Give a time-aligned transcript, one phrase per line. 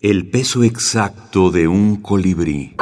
[0.00, 2.76] El peso exacto de un colibrí.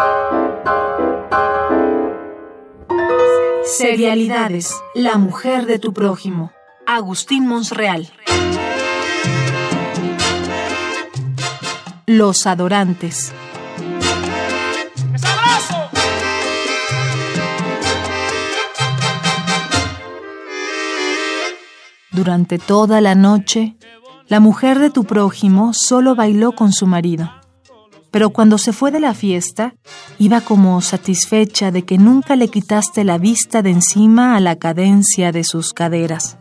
[3.64, 4.74] Serialidades.
[4.94, 6.52] La mujer de tu prójimo.
[6.86, 8.12] Agustín Monsreal.
[12.04, 13.32] Los adorantes.
[22.10, 23.76] Durante toda la noche,
[24.28, 27.30] la mujer de tu prójimo solo bailó con su marido.
[28.10, 29.74] Pero cuando se fue de la fiesta,
[30.18, 35.32] iba como satisfecha de que nunca le quitaste la vista de encima a la cadencia
[35.32, 36.38] de sus caderas.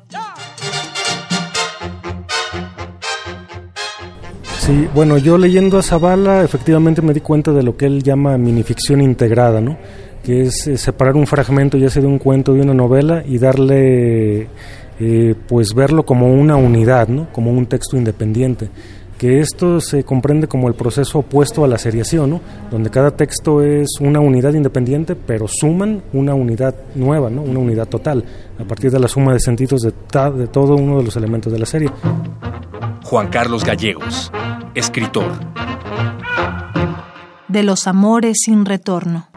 [4.60, 8.36] Sí, bueno, yo leyendo a Zavala efectivamente me di cuenta de lo que él llama
[8.38, 9.78] minificción integrada, ¿no?
[10.26, 13.38] que es eh, separar un fragmento ya sea de un cuento, de una novela y
[13.38, 14.48] darle
[15.00, 17.28] eh, pues verlo como una unidad, ¿no?
[17.32, 18.70] como un texto independiente.
[19.18, 22.42] Que esto se comprende como el proceso opuesto a la seriación, ¿no?
[22.70, 27.42] donde cada texto es una unidad independiente, pero suman una unidad nueva, ¿no?
[27.42, 28.26] una unidad total,
[28.60, 29.94] a partir de la suma de sentidos de,
[30.38, 31.90] de todo uno de los elementos de la serie.
[33.04, 34.32] Juan Carlos Gallegos,
[34.74, 35.32] escritor.
[37.48, 39.30] De los amores sin retorno.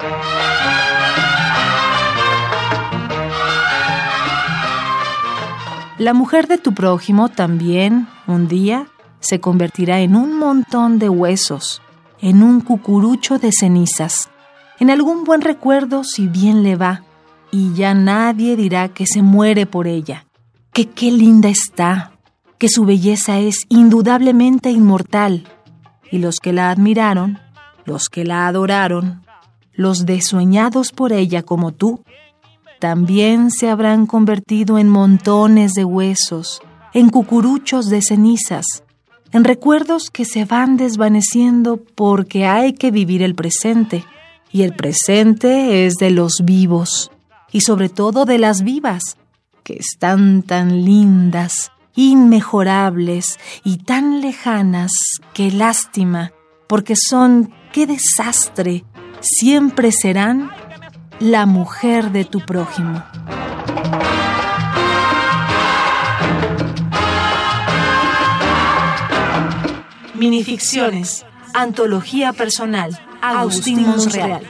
[5.98, 8.86] La mujer de tu prójimo también, un día,
[9.18, 11.82] se convertirá en un montón de huesos,
[12.20, 14.30] en un cucurucho de cenizas,
[14.78, 17.02] en algún buen recuerdo si bien le va,
[17.50, 20.24] y ya nadie dirá que se muere por ella,
[20.72, 22.12] que qué linda está,
[22.58, 25.48] que su belleza es indudablemente inmortal,
[26.12, 27.40] y los que la admiraron,
[27.86, 29.24] los que la adoraron,
[29.72, 32.04] los desueñados por ella como tú,
[32.78, 36.60] también se habrán convertido en montones de huesos,
[36.94, 38.84] en cucuruchos de cenizas,
[39.32, 44.04] en recuerdos que se van desvaneciendo porque hay que vivir el presente,
[44.50, 47.10] y el presente es de los vivos,
[47.52, 49.16] y sobre todo de las vivas,
[49.64, 54.92] que están tan lindas, inmejorables y tan lejanas
[55.34, 56.32] que lástima,
[56.66, 58.84] porque son, qué desastre,
[59.20, 60.50] siempre serán
[61.20, 63.02] la mujer de tu prójimo.
[70.14, 71.24] Minificciones.
[71.54, 72.98] Antología personal.
[73.20, 74.46] Agustín, Monreal.